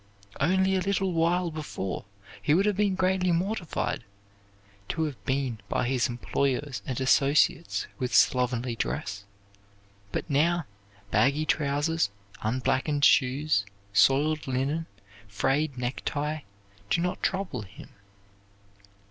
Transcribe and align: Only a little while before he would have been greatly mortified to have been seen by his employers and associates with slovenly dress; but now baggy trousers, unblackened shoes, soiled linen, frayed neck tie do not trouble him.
Only 0.39 0.75
a 0.75 0.79
little 0.81 1.11
while 1.13 1.51
before 1.51 2.05
he 2.41 2.55
would 2.55 2.65
have 2.65 2.75
been 2.75 2.95
greatly 2.95 3.31
mortified 3.31 4.03
to 4.89 5.03
have 5.03 5.23
been 5.25 5.57
seen 5.57 5.61
by 5.69 5.87
his 5.87 6.07
employers 6.09 6.81
and 6.87 6.99
associates 6.99 7.85
with 7.99 8.11
slovenly 8.15 8.75
dress; 8.75 9.25
but 10.11 10.27
now 10.27 10.65
baggy 11.11 11.45
trousers, 11.45 12.09
unblackened 12.41 13.05
shoes, 13.05 13.63
soiled 13.93 14.47
linen, 14.47 14.87
frayed 15.27 15.77
neck 15.77 16.01
tie 16.03 16.45
do 16.89 16.99
not 16.99 17.21
trouble 17.21 17.61
him. 17.61 17.89